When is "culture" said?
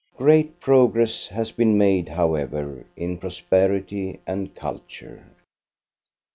4.55-5.23